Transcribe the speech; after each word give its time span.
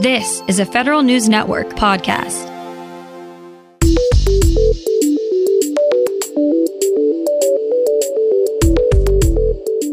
This 0.00 0.42
is 0.48 0.58
a 0.58 0.64
Federal 0.64 1.02
News 1.02 1.28
Network 1.28 1.68
podcast. 1.74 2.48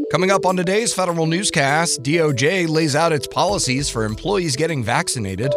Coming 0.10 0.32
up 0.32 0.46
on 0.46 0.56
today's 0.56 0.94
Federal 0.94 1.26
Newscast, 1.26 2.04
DOJ 2.04 2.70
lays 2.70 2.96
out 2.96 3.12
its 3.12 3.28
policies 3.28 3.90
for 3.90 4.06
employees 4.06 4.56
getting 4.56 4.82
vaccinated. 4.82 5.54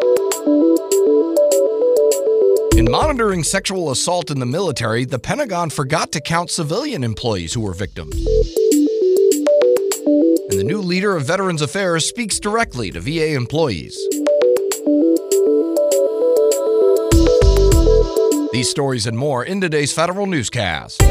In 2.77 2.91
monitoring 2.91 3.45
sexual 3.45 3.93
assault 3.93 4.33
in 4.33 4.41
the 4.41 4.47
military, 4.47 5.05
the 5.05 5.21
Pentagon 5.21 5.71
forgot 5.71 6.11
to 6.11 6.21
count 6.21 6.51
civilian 6.51 7.05
employees 7.05 7.55
who 7.55 7.61
were 7.61 7.73
victims. 7.73 8.17
And 10.51 10.59
the 10.59 10.65
new 10.65 10.81
leader 10.81 11.15
of 11.15 11.25
Veterans 11.25 11.63
Affairs 11.63 12.09
speaks 12.09 12.41
directly 12.41 12.91
to 12.91 12.99
VA 12.99 13.35
employees. 13.35 13.97
These 18.53 18.71
stories 18.71 19.07
and 19.07 19.19
more 19.19 19.45
in 19.45 19.61
today's 19.61 19.93
Federal 19.93 20.25
Newscast. 20.25 21.03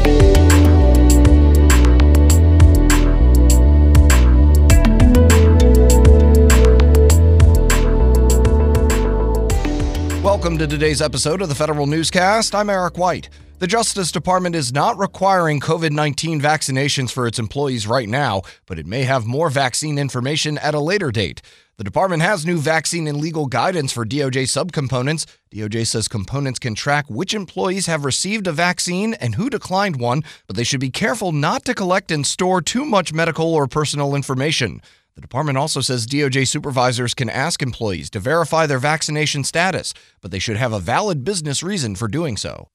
Welcome 10.22 10.58
to 10.58 10.66
today's 10.66 11.00
episode 11.00 11.40
of 11.40 11.48
the 11.48 11.54
Federal 11.54 11.86
Newscast. 11.86 12.56
I'm 12.56 12.70
Eric 12.70 12.98
White. 12.98 13.28
The 13.60 13.68
Justice 13.68 14.10
Department 14.10 14.56
is 14.56 14.72
not 14.72 14.98
requiring 14.98 15.60
COVID 15.60 15.92
19 15.92 16.40
vaccinations 16.40 17.12
for 17.12 17.26
its 17.26 17.38
employees 17.38 17.86
right 17.86 18.08
now, 18.08 18.42
but 18.66 18.80
it 18.80 18.86
may 18.86 19.04
have 19.04 19.26
more 19.26 19.48
vaccine 19.48 19.96
information 19.98 20.58
at 20.58 20.74
a 20.74 20.80
later 20.80 21.12
date. 21.12 21.40
The 21.80 21.84
department 21.84 22.22
has 22.22 22.44
new 22.44 22.58
vaccine 22.58 23.06
and 23.06 23.18
legal 23.18 23.46
guidance 23.46 23.90
for 23.90 24.04
DOJ 24.04 24.44
subcomponents. 24.44 25.24
DOJ 25.50 25.86
says 25.86 26.08
components 26.08 26.58
can 26.58 26.74
track 26.74 27.06
which 27.08 27.32
employees 27.32 27.86
have 27.86 28.04
received 28.04 28.46
a 28.46 28.52
vaccine 28.52 29.14
and 29.14 29.36
who 29.36 29.48
declined 29.48 29.98
one, 29.98 30.22
but 30.46 30.56
they 30.56 30.62
should 30.62 30.78
be 30.78 30.90
careful 30.90 31.32
not 31.32 31.64
to 31.64 31.74
collect 31.74 32.10
and 32.10 32.26
store 32.26 32.60
too 32.60 32.84
much 32.84 33.14
medical 33.14 33.54
or 33.54 33.66
personal 33.66 34.14
information. 34.14 34.82
The 35.14 35.22
department 35.22 35.56
also 35.56 35.80
says 35.80 36.06
DOJ 36.06 36.48
supervisors 36.48 37.14
can 37.14 37.30
ask 37.30 37.62
employees 37.62 38.10
to 38.10 38.20
verify 38.20 38.66
their 38.66 38.78
vaccination 38.78 39.42
status, 39.42 39.94
but 40.20 40.30
they 40.30 40.38
should 40.38 40.58
have 40.58 40.74
a 40.74 40.80
valid 40.80 41.24
business 41.24 41.62
reason 41.62 41.96
for 41.96 42.08
doing 42.08 42.36
so. 42.36 42.68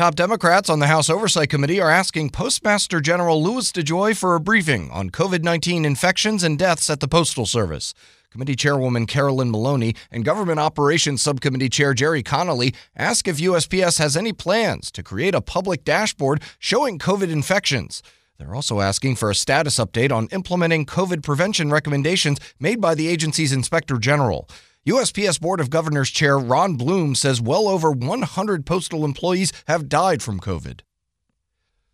Top 0.00 0.14
Democrats 0.14 0.70
on 0.70 0.78
the 0.78 0.86
House 0.86 1.10
Oversight 1.10 1.50
Committee 1.50 1.78
are 1.78 1.90
asking 1.90 2.30
Postmaster 2.30 3.02
General 3.02 3.42
Louis 3.42 3.70
DeJoy 3.70 4.16
for 4.16 4.34
a 4.34 4.40
briefing 4.40 4.90
on 4.92 5.10
COVID 5.10 5.42
19 5.42 5.84
infections 5.84 6.42
and 6.42 6.58
deaths 6.58 6.88
at 6.88 7.00
the 7.00 7.06
Postal 7.06 7.44
Service. 7.44 7.92
Committee 8.30 8.56
Chairwoman 8.56 9.04
Carolyn 9.04 9.50
Maloney 9.50 9.94
and 10.10 10.24
Government 10.24 10.58
Operations 10.58 11.20
Subcommittee 11.20 11.68
Chair 11.68 11.92
Gerry 11.92 12.22
Connolly 12.22 12.74
ask 12.96 13.28
if 13.28 13.36
USPS 13.36 13.98
has 13.98 14.16
any 14.16 14.32
plans 14.32 14.90
to 14.92 15.02
create 15.02 15.34
a 15.34 15.42
public 15.42 15.84
dashboard 15.84 16.40
showing 16.58 16.98
COVID 16.98 17.30
infections. 17.30 18.02
They're 18.38 18.54
also 18.54 18.80
asking 18.80 19.16
for 19.16 19.28
a 19.28 19.34
status 19.34 19.76
update 19.76 20.10
on 20.10 20.28
implementing 20.28 20.86
COVID 20.86 21.22
prevention 21.22 21.70
recommendations 21.70 22.38
made 22.58 22.80
by 22.80 22.94
the 22.94 23.08
agency's 23.08 23.52
Inspector 23.52 23.98
General. 23.98 24.48
USPS 24.90 25.40
Board 25.40 25.60
of 25.60 25.70
Governors 25.70 26.10
Chair 26.10 26.36
Ron 26.36 26.74
Bloom 26.74 27.14
says 27.14 27.40
well 27.40 27.68
over 27.68 27.92
100 27.92 28.66
postal 28.66 29.04
employees 29.04 29.52
have 29.68 29.88
died 29.88 30.20
from 30.20 30.40
COVID. 30.40 30.80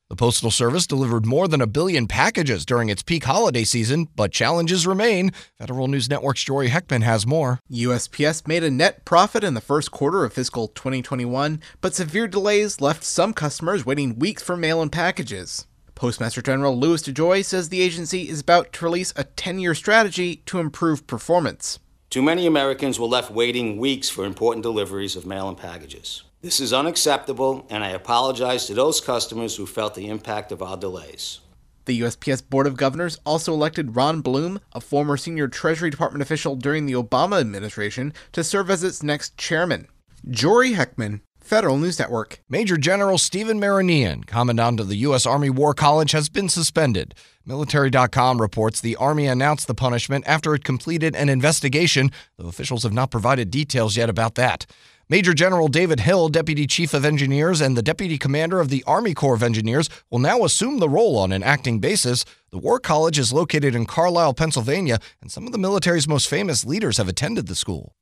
The 0.09 0.17
Postal 0.17 0.51
Service 0.51 0.87
delivered 0.87 1.27
more 1.27 1.47
than 1.47 1.61
a 1.61 1.67
billion 1.67 2.07
packages 2.07 2.65
during 2.65 2.89
its 2.89 3.03
peak 3.03 3.25
holiday 3.25 3.65
season, 3.65 4.09
but 4.17 4.33
challenges 4.33 4.87
remain. 4.87 5.33
Federal 5.59 5.89
News 5.89 6.09
Network's 6.09 6.43
Jory 6.43 6.71
Heckman 6.71 7.03
has 7.03 7.27
more. 7.27 7.61
USPS 7.71 8.49
made 8.49 8.65
a 8.65 8.71
net 8.71 9.05
profit 9.05 9.45
in 9.45 9.53
the 9.53 9.61
first 9.61 9.91
quarter 9.91 10.25
of 10.25 10.33
fiscal 10.33 10.69
2021, 10.69 11.61
but 11.83 11.95
severe 11.95 12.27
delays 12.27 12.81
left 12.81 13.05
some 13.05 13.35
customers 13.35 13.85
waiting 13.85 14.19
weeks 14.19 14.43
for 14.43 14.57
mail 14.57 14.81
in 14.81 14.89
packages. 14.89 15.67
Postmaster 15.95 16.41
General 16.41 16.75
Louis 16.75 17.03
DeJoy 17.03 17.45
says 17.45 17.69
the 17.69 17.83
agency 17.83 18.31
is 18.31 18.41
about 18.41 18.73
to 18.73 18.87
release 18.87 19.13
a 19.17 19.25
10 19.25 19.59
year 19.59 19.75
strategy 19.75 20.37
to 20.47 20.61
improve 20.61 21.07
performance. 21.07 21.79
Too 22.09 22.23
many 22.23 22.47
Americans 22.47 23.01
were 23.01 23.07
left 23.07 23.33
waiting 23.33 23.79
weeks 23.79 24.09
for 24.09 24.25
important 24.25 24.63
deliveries 24.63 25.17
of 25.17 25.27
mail 25.27 25.49
and 25.49 25.59
packages. 25.59 26.23
This 26.41 26.61
is 26.61 26.73
unacceptable, 26.73 27.67
and 27.69 27.83
I 27.83 27.89
apologize 27.89 28.67
to 28.67 28.75
those 28.75 29.01
customers 29.01 29.57
who 29.57 29.67
felt 29.67 29.97
the 29.97 30.09
impact 30.09 30.53
of 30.53 30.63
our 30.63 30.77
delays. 30.77 31.41
The 31.87 32.01
USPS 32.01 32.49
Board 32.49 32.69
of 32.69 32.77
Governors 32.77 33.19
also 33.27 33.53
elected 33.53 33.97
Ron 33.97 34.21
Bloom, 34.21 34.61
a 34.73 34.81
former 34.81 35.17
senior 35.17 35.49
Treasury 35.49 35.91
Department 35.91 36.23
official 36.23 36.55
during 36.55 36.87
the 36.87 36.93
Obama 36.93 37.41
administration, 37.41 38.13
to 38.33 38.45
serve 38.45 38.71
as 38.71 38.85
its 38.85 39.03
next 39.03 39.37
chairman. 39.37 39.89
Jory 40.31 40.73
Heckman, 40.73 41.21
Federal 41.41 41.77
News 41.77 41.99
Network. 41.99 42.41
Major 42.49 42.77
General 42.77 43.19
Stephen 43.19 43.61
Maranian, 43.61 44.27
Commandant 44.27 44.81
of 44.81 44.89
the 44.89 44.97
U.S. 44.99 45.27
Army 45.27 45.51
War 45.51 45.75
College, 45.75 46.13
has 46.13 46.29
been 46.29 46.49
suspended. 46.49 47.15
Military.com 47.49 48.41
reports 48.41 48.81
the 48.81 48.97
Army 48.97 49.29
announced 49.29 49.69
the 49.69 49.75
punishment 49.75 50.25
after 50.27 50.53
it 50.57 50.65
completed 50.65 51.15
an 51.15 51.29
investigation, 51.29 52.11
though 52.37 52.49
officials 52.49 52.83
have 52.83 52.93
not 52.93 53.13
provided 53.13 53.53
details 53.53 53.97
yet 53.97 54.11
about 54.11 54.35
that. 54.35 54.67
Major 55.09 55.33
General 55.33 55.69
David 55.69 56.01
Hill, 56.01 56.29
Deputy 56.29 56.67
Chief 56.67 56.93
of 56.93 57.05
Engineers 57.05 57.61
and 57.61 57.77
the 57.77 57.83
Deputy 57.83 58.19
Commander 58.19 58.59
of 58.59 58.69
the 58.69 58.83
Army 58.85 59.15
Corps 59.15 59.37
of 59.37 59.45
Engineers, 59.45 59.89
will 60.11 60.19
now 60.19 60.43
assume 60.43 60.79
the 60.79 60.89
role 60.89 61.17
on 61.17 61.31
an 61.31 61.45
acting 61.45 61.79
basis. 61.79 62.25
The 62.51 62.59
War 62.59 62.81
College 62.81 63.17
is 63.17 63.33
located 63.33 63.77
in 63.77 63.87
Carlisle, 63.87 64.35
Pennsylvania, 64.35 64.99
and 65.21 65.31
some 65.31 65.47
of 65.47 65.53
the 65.53 65.59
military's 65.59 66.09
most 66.09 66.29
famous 66.29 66.65
leaders 66.65 66.99
have 66.99 67.07
attended 67.07 67.47
the 67.47 67.55
school. 67.55 67.95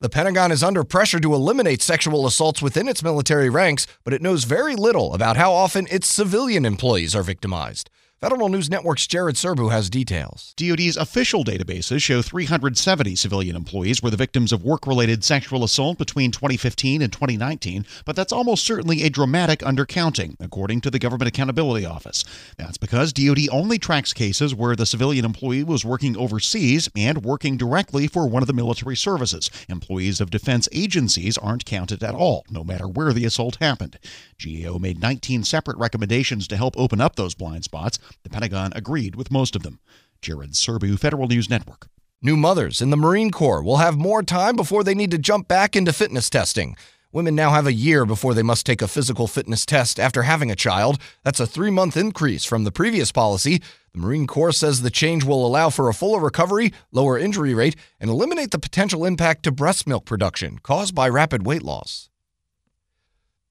The 0.00 0.10
Pentagon 0.10 0.52
is 0.52 0.62
under 0.62 0.84
pressure 0.84 1.20
to 1.20 1.32
eliminate 1.32 1.80
sexual 1.80 2.26
assaults 2.26 2.60
within 2.60 2.86
its 2.86 3.02
military 3.02 3.48
ranks, 3.48 3.86
but 4.04 4.12
it 4.12 4.20
knows 4.20 4.44
very 4.44 4.76
little 4.76 5.14
about 5.14 5.38
how 5.38 5.54
often 5.54 5.86
its 5.90 6.06
civilian 6.06 6.66
employees 6.66 7.16
are 7.16 7.22
victimized. 7.22 7.88
Federal 8.18 8.48
News 8.48 8.70
Network's 8.70 9.06
Jared 9.06 9.34
Serbu 9.34 9.70
has 9.70 9.90
details. 9.90 10.54
DoD's 10.56 10.96
official 10.96 11.44
databases 11.44 12.00
show 12.00 12.22
370 12.22 13.14
civilian 13.14 13.54
employees 13.54 14.02
were 14.02 14.08
the 14.08 14.16
victims 14.16 14.52
of 14.52 14.64
work 14.64 14.86
related 14.86 15.22
sexual 15.22 15.62
assault 15.62 15.98
between 15.98 16.30
2015 16.30 17.02
and 17.02 17.12
2019, 17.12 17.84
but 18.06 18.16
that's 18.16 18.32
almost 18.32 18.64
certainly 18.64 19.02
a 19.02 19.10
dramatic 19.10 19.58
undercounting, 19.58 20.34
according 20.40 20.80
to 20.80 20.90
the 20.90 20.98
Government 20.98 21.28
Accountability 21.28 21.84
Office. 21.84 22.24
That's 22.56 22.78
because 22.78 23.12
DoD 23.12 23.50
only 23.52 23.78
tracks 23.78 24.14
cases 24.14 24.54
where 24.54 24.74
the 24.74 24.86
civilian 24.86 25.26
employee 25.26 25.62
was 25.62 25.84
working 25.84 26.16
overseas 26.16 26.88
and 26.96 27.22
working 27.22 27.58
directly 27.58 28.06
for 28.06 28.26
one 28.26 28.42
of 28.42 28.46
the 28.46 28.54
military 28.54 28.96
services. 28.96 29.50
Employees 29.68 30.22
of 30.22 30.30
defense 30.30 30.70
agencies 30.72 31.36
aren't 31.36 31.66
counted 31.66 32.02
at 32.02 32.14
all, 32.14 32.46
no 32.48 32.64
matter 32.64 32.88
where 32.88 33.12
the 33.12 33.26
assault 33.26 33.56
happened. 33.56 33.98
GAO 34.42 34.78
made 34.78 35.02
19 35.02 35.44
separate 35.44 35.76
recommendations 35.76 36.48
to 36.48 36.56
help 36.56 36.78
open 36.78 37.02
up 37.02 37.16
those 37.16 37.34
blind 37.34 37.64
spots. 37.64 37.98
The 38.22 38.30
Pentagon 38.30 38.72
agreed 38.74 39.16
with 39.16 39.30
most 39.30 39.56
of 39.56 39.62
them. 39.62 39.80
Jared 40.20 40.52
Serbu, 40.52 40.98
Federal 40.98 41.28
News 41.28 41.50
Network. 41.50 41.88
New 42.22 42.36
mothers 42.36 42.80
in 42.80 42.90
the 42.90 42.96
Marine 42.96 43.30
Corps 43.30 43.62
will 43.62 43.76
have 43.76 43.96
more 43.96 44.22
time 44.22 44.56
before 44.56 44.82
they 44.82 44.94
need 44.94 45.10
to 45.10 45.18
jump 45.18 45.48
back 45.48 45.76
into 45.76 45.92
fitness 45.92 46.30
testing. 46.30 46.76
Women 47.12 47.34
now 47.34 47.50
have 47.50 47.66
a 47.66 47.72
year 47.72 48.04
before 48.04 48.34
they 48.34 48.42
must 48.42 48.66
take 48.66 48.82
a 48.82 48.88
physical 48.88 49.26
fitness 49.26 49.64
test 49.64 50.00
after 50.00 50.22
having 50.22 50.50
a 50.50 50.56
child. 50.56 50.98
That's 51.24 51.40
a 51.40 51.46
three 51.46 51.70
month 51.70 51.96
increase 51.96 52.44
from 52.44 52.64
the 52.64 52.72
previous 52.72 53.12
policy. 53.12 53.62
The 53.92 54.00
Marine 54.00 54.26
Corps 54.26 54.52
says 54.52 54.82
the 54.82 54.90
change 54.90 55.24
will 55.24 55.46
allow 55.46 55.70
for 55.70 55.88
a 55.88 55.94
fuller 55.94 56.20
recovery, 56.20 56.72
lower 56.92 57.18
injury 57.18 57.54
rate, 57.54 57.76
and 58.00 58.10
eliminate 58.10 58.50
the 58.50 58.58
potential 58.58 59.04
impact 59.04 59.44
to 59.44 59.52
breast 59.52 59.86
milk 59.86 60.04
production 60.04 60.58
caused 60.58 60.94
by 60.94 61.08
rapid 61.08 61.46
weight 61.46 61.62
loss. 61.62 62.10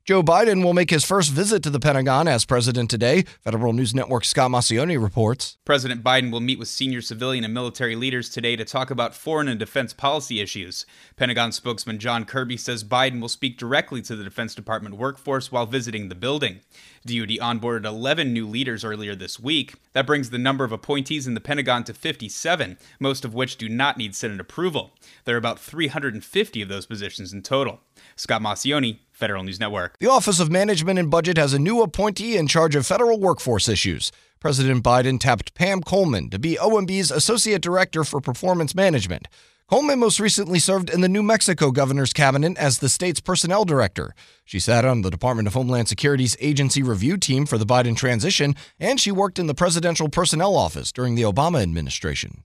Joe 0.05 0.21
Biden 0.21 0.63
will 0.63 0.75
make 0.75 0.91
his 0.91 1.03
first 1.03 1.31
visit 1.31 1.63
to 1.63 1.71
the 1.71 1.79
Pentagon 1.79 2.27
as 2.27 2.45
president 2.45 2.91
today. 2.91 3.23
Federal 3.43 3.73
News 3.73 3.95
Network 3.95 4.23
Scott 4.23 4.51
Maucione 4.51 5.01
reports. 5.01 5.57
President 5.65 6.03
Biden 6.03 6.31
will 6.31 6.41
meet 6.41 6.59
with 6.59 6.67
senior 6.67 7.01
civilian 7.01 7.43
and 7.43 7.55
military 7.55 7.95
leaders 7.95 8.29
today 8.29 8.55
to 8.55 8.63
talk 8.63 8.91
about 8.91 9.15
foreign 9.15 9.47
and 9.47 9.59
defense 9.59 9.93
policy 9.93 10.39
issues. 10.39 10.85
Pentagon 11.15 11.51
spokesman 11.51 11.97
John 11.97 12.23
Kirby 12.23 12.55
says 12.55 12.83
Biden 12.83 13.19
will 13.19 13.29
speak 13.29 13.57
directly 13.57 14.03
to 14.03 14.15
the 14.15 14.23
Defense 14.23 14.53
Department 14.53 14.95
workforce 14.95 15.51
while 15.51 15.65
visiting 15.65 16.09
the 16.09 16.13
building. 16.13 16.59
DoD 17.03 17.39
onboarded 17.41 17.85
11 17.85 18.31
new 18.31 18.47
leaders 18.47 18.85
earlier 18.85 19.15
this 19.15 19.39
week. 19.39 19.73
That 19.93 20.05
brings 20.05 20.29
the 20.29 20.37
number 20.37 20.63
of 20.63 20.71
appointees 20.71 21.25
in 21.25 21.33
the 21.33 21.41
Pentagon 21.41 21.83
to 21.83 21.95
57, 21.95 22.77
most 22.99 23.25
of 23.25 23.33
which 23.33 23.57
do 23.57 23.67
not 23.67 23.97
need 23.97 24.15
Senate 24.15 24.39
approval. 24.39 24.91
There 25.23 25.33
are 25.33 25.39
about 25.39 25.59
350 25.59 26.61
of 26.61 26.69
those 26.69 26.85
positions 26.85 27.33
in 27.33 27.41
total. 27.41 27.79
Scott 28.15 28.41
Maucione, 28.41 28.99
Federal 29.15 29.43
News 29.43 29.61
Network. 29.61 29.97
The 29.99 30.11
Office 30.11 30.41
of 30.41 30.51
Management 30.51 30.99
and 30.99 31.09
Budget 31.09 31.37
has 31.37 31.53
a 31.53 31.59
new 31.59 31.81
appointee 31.81 32.35
in 32.35 32.47
charge 32.47 32.75
of 32.75 32.85
federal 32.85 33.17
workforce 33.17 33.69
issues. 33.69 34.11
President 34.41 34.83
Biden 34.83 35.19
tapped 35.19 35.53
Pam 35.53 35.81
Coleman 35.81 36.29
to 36.29 36.37
be 36.37 36.57
OMB's 36.57 37.11
Associate 37.11 37.61
Director 37.61 38.03
for 38.03 38.19
Performance 38.19 38.75
Management. 38.75 39.29
Coleman 39.67 39.99
most 39.99 40.19
recently 40.19 40.59
served 40.59 40.89
in 40.89 40.99
the 40.99 41.07
New 41.07 41.23
Mexico 41.23 41.71
governor's 41.71 42.11
cabinet 42.11 42.57
as 42.57 42.79
the 42.79 42.89
state's 42.89 43.21
personnel 43.21 43.63
director. 43.63 44.13
She 44.43 44.59
sat 44.59 44.83
on 44.83 45.01
the 45.01 45.09
Department 45.09 45.47
of 45.47 45.53
Homeland 45.53 45.87
Security's 45.87 46.35
agency 46.41 46.83
review 46.83 47.17
team 47.17 47.45
for 47.45 47.57
the 47.57 47.65
Biden 47.65 47.95
transition, 47.95 48.53
and 48.81 48.99
she 48.99 49.11
worked 49.11 49.39
in 49.39 49.47
the 49.47 49.55
Presidential 49.55 50.09
Personnel 50.09 50.55
Office 50.55 50.91
during 50.91 51.15
the 51.15 51.23
Obama 51.23 51.63
administration. 51.63 52.43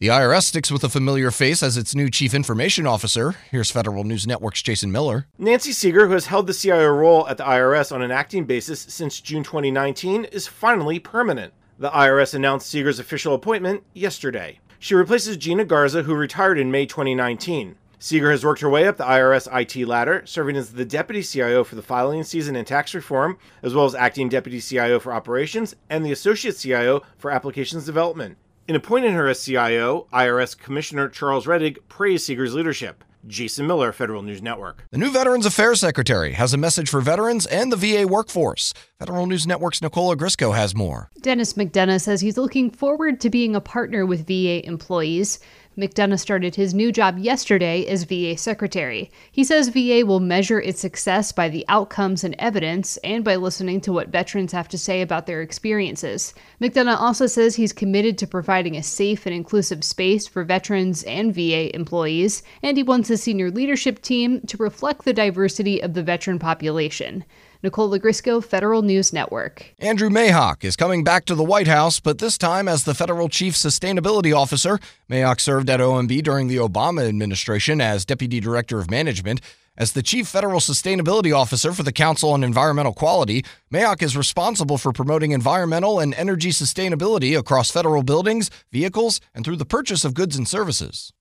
The 0.00 0.06
IRS 0.06 0.44
sticks 0.44 0.70
with 0.70 0.84
a 0.84 0.88
familiar 0.88 1.32
face 1.32 1.60
as 1.60 1.76
its 1.76 1.92
new 1.92 2.08
chief 2.08 2.32
information 2.32 2.86
officer. 2.86 3.34
Here's 3.50 3.72
Federal 3.72 4.04
News 4.04 4.28
Network's 4.28 4.62
Jason 4.62 4.92
Miller. 4.92 5.26
Nancy 5.38 5.72
Sieger, 5.72 6.06
who 6.06 6.12
has 6.12 6.26
held 6.26 6.46
the 6.46 6.54
CIO 6.54 6.86
role 6.86 7.26
at 7.26 7.36
the 7.36 7.42
IRS 7.42 7.90
on 7.90 8.00
an 8.00 8.12
acting 8.12 8.44
basis 8.44 8.80
since 8.80 9.20
June 9.20 9.42
2019, 9.42 10.26
is 10.26 10.46
finally 10.46 11.00
permanent. 11.00 11.52
The 11.80 11.90
IRS 11.90 12.32
announced 12.32 12.72
Sieger's 12.72 13.00
official 13.00 13.34
appointment 13.34 13.82
yesterday. 13.92 14.60
She 14.78 14.94
replaces 14.94 15.36
Gina 15.36 15.64
Garza, 15.64 16.04
who 16.04 16.14
retired 16.14 16.60
in 16.60 16.70
May 16.70 16.86
2019. 16.86 17.74
Sieger 17.98 18.30
has 18.30 18.44
worked 18.44 18.60
her 18.60 18.70
way 18.70 18.86
up 18.86 18.98
the 18.98 19.04
IRS 19.04 19.48
IT 19.52 19.84
ladder, 19.88 20.22
serving 20.24 20.54
as 20.54 20.74
the 20.74 20.84
deputy 20.84 21.24
CIO 21.24 21.64
for 21.64 21.74
the 21.74 21.82
filing 21.82 22.22
season 22.22 22.54
and 22.54 22.68
tax 22.68 22.94
reform, 22.94 23.36
as 23.64 23.74
well 23.74 23.86
as 23.86 23.96
acting 23.96 24.28
deputy 24.28 24.60
CIO 24.60 25.00
for 25.00 25.12
operations 25.12 25.74
and 25.90 26.06
the 26.06 26.12
associate 26.12 26.56
CIO 26.56 27.02
for 27.16 27.32
applications 27.32 27.84
development. 27.84 28.36
In 28.68 28.76
appointing 28.76 29.14
her 29.14 29.26
as 29.28 29.42
CIO, 29.42 30.08
IRS 30.12 30.54
Commissioner 30.54 31.08
Charles 31.08 31.46
Rettig 31.46 31.78
praised 31.88 32.28
Sieger's 32.28 32.52
leadership. 32.52 33.02
Jason 33.26 33.66
Miller, 33.66 33.92
Federal 33.92 34.20
News 34.20 34.42
Network. 34.42 34.84
The 34.90 34.98
new 34.98 35.10
Veterans 35.10 35.46
Affairs 35.46 35.80
Secretary 35.80 36.32
has 36.32 36.52
a 36.52 36.58
message 36.58 36.90
for 36.90 37.00
veterans 37.00 37.46
and 37.46 37.72
the 37.72 37.76
VA 37.76 38.06
workforce. 38.06 38.74
Federal 38.98 39.26
News 39.26 39.46
Network's 39.46 39.80
Nicole 39.80 40.14
Ogrysko 40.14 40.54
has 40.54 40.74
more. 40.74 41.08
Dennis 41.22 41.54
McDonough 41.54 42.02
says 42.02 42.20
he's 42.20 42.36
looking 42.36 42.70
forward 42.70 43.22
to 43.22 43.30
being 43.30 43.56
a 43.56 43.60
partner 43.62 44.04
with 44.04 44.26
VA 44.26 44.64
employees. 44.66 45.38
McDonough 45.78 46.18
started 46.18 46.56
his 46.56 46.74
new 46.74 46.90
job 46.90 47.18
yesterday 47.18 47.86
as 47.86 48.02
VA 48.02 48.36
Secretary. 48.36 49.12
He 49.30 49.44
says 49.44 49.68
VA 49.68 50.02
will 50.04 50.18
measure 50.18 50.60
its 50.60 50.80
success 50.80 51.30
by 51.30 51.48
the 51.48 51.64
outcomes 51.68 52.24
and 52.24 52.34
evidence 52.36 52.96
and 53.04 53.22
by 53.22 53.36
listening 53.36 53.80
to 53.82 53.92
what 53.92 54.08
veterans 54.08 54.50
have 54.50 54.66
to 54.70 54.78
say 54.78 55.02
about 55.02 55.26
their 55.26 55.40
experiences. 55.40 56.34
McDonough 56.60 56.98
also 56.98 57.26
says 57.28 57.54
he's 57.54 57.72
committed 57.72 58.18
to 58.18 58.26
providing 58.26 58.76
a 58.76 58.82
safe 58.82 59.24
and 59.24 59.32
inclusive 59.32 59.84
space 59.84 60.26
for 60.26 60.42
veterans 60.42 61.04
and 61.04 61.32
VA 61.32 61.72
employees, 61.76 62.42
and 62.60 62.76
he 62.76 62.82
wants 62.82 63.08
his 63.08 63.22
senior 63.22 63.48
leadership 63.48 64.02
team 64.02 64.40
to 64.48 64.56
reflect 64.56 65.04
the 65.04 65.12
diversity 65.12 65.80
of 65.80 65.94
the 65.94 66.02
veteran 66.02 66.40
population. 66.40 67.24
Nicole 67.62 67.90
Ogrysko, 67.90 68.42
Federal 68.42 68.82
News 68.82 69.12
Network. 69.12 69.74
Andrew 69.80 70.08
Mayock 70.10 70.62
is 70.62 70.76
coming 70.76 71.02
back 71.02 71.24
to 71.24 71.34
the 71.34 71.42
White 71.42 71.66
House, 71.66 71.98
but 71.98 72.18
this 72.18 72.38
time 72.38 72.68
as 72.68 72.84
the 72.84 72.94
federal 72.94 73.28
chief 73.28 73.54
sustainability 73.54 74.36
officer. 74.36 74.78
Mayock 75.10 75.40
served 75.40 75.68
at 75.68 75.80
OMB 75.80 76.22
during 76.22 76.46
the 76.46 76.56
Obama 76.56 77.08
administration 77.08 77.80
as 77.80 78.04
deputy 78.04 78.38
director 78.38 78.78
of 78.78 78.90
management. 78.90 79.40
As 79.76 79.92
the 79.92 80.02
chief 80.04 80.28
federal 80.28 80.60
sustainability 80.60 81.36
officer 81.36 81.72
for 81.72 81.82
the 81.82 81.92
Council 81.92 82.30
on 82.30 82.44
Environmental 82.44 82.92
Quality, 82.92 83.44
Mayock 83.72 84.02
is 84.02 84.16
responsible 84.16 84.78
for 84.78 84.92
promoting 84.92 85.32
environmental 85.32 85.98
and 85.98 86.14
energy 86.14 86.50
sustainability 86.50 87.36
across 87.36 87.72
federal 87.72 88.04
buildings, 88.04 88.50
vehicles, 88.70 89.20
and 89.34 89.44
through 89.44 89.56
the 89.56 89.64
purchase 89.64 90.04
of 90.04 90.14
goods 90.14 90.36
and 90.36 90.46
services. 90.46 91.12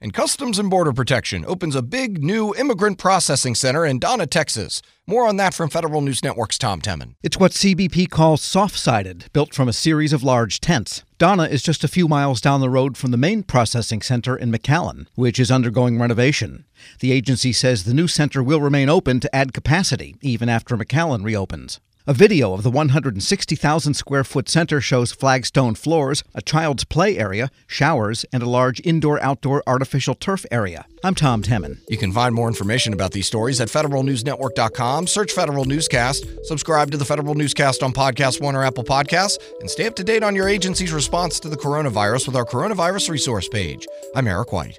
And 0.00 0.12
Customs 0.12 0.58
and 0.58 0.68
Border 0.68 0.92
Protection 0.92 1.46
opens 1.46 1.74
a 1.74 1.80
big 1.80 2.22
new 2.22 2.54
immigrant 2.56 2.98
processing 2.98 3.54
center 3.54 3.86
in 3.86 3.98
Donna, 3.98 4.26
Texas. 4.26 4.82
More 5.06 5.26
on 5.26 5.38
that 5.38 5.54
from 5.54 5.70
Federal 5.70 6.02
News 6.02 6.22
Network's 6.22 6.58
Tom 6.58 6.82
Temin. 6.82 7.14
It's 7.22 7.38
what 7.38 7.52
CBP 7.52 8.10
calls 8.10 8.42
soft 8.42 8.76
sided, 8.76 9.26
built 9.32 9.54
from 9.54 9.66
a 9.66 9.72
series 9.72 10.12
of 10.12 10.22
large 10.22 10.60
tents. 10.60 11.04
Donna 11.16 11.44
is 11.44 11.62
just 11.62 11.84
a 11.84 11.88
few 11.88 12.06
miles 12.06 12.42
down 12.42 12.60
the 12.60 12.68
road 12.68 12.98
from 12.98 13.12
the 13.12 13.16
main 13.16 13.44
processing 13.44 14.02
center 14.02 14.36
in 14.36 14.52
McAllen, 14.52 15.06
which 15.14 15.40
is 15.40 15.50
undergoing 15.50 15.98
renovation. 15.98 16.66
The 17.00 17.12
agency 17.12 17.52
says 17.52 17.84
the 17.84 17.94
new 17.94 18.08
center 18.08 18.42
will 18.42 18.60
remain 18.60 18.90
open 18.90 19.20
to 19.20 19.34
add 19.34 19.54
capacity 19.54 20.16
even 20.20 20.50
after 20.50 20.76
McAllen 20.76 21.24
reopens. 21.24 21.80
A 22.06 22.12
video 22.12 22.52
of 22.52 22.62
the 22.62 22.70
160,000 22.70 23.94
square 23.94 24.24
foot 24.24 24.46
center 24.46 24.78
shows 24.78 25.10
flagstone 25.10 25.74
floors, 25.74 26.22
a 26.34 26.42
child's 26.42 26.84
play 26.84 27.16
area, 27.16 27.48
showers, 27.66 28.26
and 28.30 28.42
a 28.42 28.48
large 28.48 28.78
indoor 28.84 29.18
outdoor 29.22 29.62
artificial 29.66 30.14
turf 30.14 30.44
area. 30.50 30.84
I'm 31.02 31.14
Tom 31.14 31.42
Temin. 31.42 31.78
You 31.88 31.96
can 31.96 32.12
find 32.12 32.34
more 32.34 32.46
information 32.46 32.92
about 32.92 33.12
these 33.12 33.26
stories 33.26 33.58
at 33.58 33.68
federalnewsnetwork.com. 33.68 35.06
Search 35.06 35.32
Federal 35.32 35.64
Newscast, 35.64 36.26
subscribe 36.44 36.90
to 36.90 36.98
the 36.98 37.06
Federal 37.06 37.34
Newscast 37.34 37.82
on 37.82 37.94
Podcast 37.94 38.38
One 38.38 38.54
or 38.54 38.64
Apple 38.64 38.84
Podcasts, 38.84 39.38
and 39.60 39.70
stay 39.70 39.86
up 39.86 39.96
to 39.96 40.04
date 40.04 40.22
on 40.22 40.36
your 40.36 40.46
agency's 40.46 40.92
response 40.92 41.40
to 41.40 41.48
the 41.48 41.56
coronavirus 41.56 42.26
with 42.26 42.36
our 42.36 42.44
coronavirus 42.44 43.08
resource 43.08 43.48
page. 43.48 43.88
I'm 44.14 44.28
Eric 44.28 44.52
White. 44.52 44.78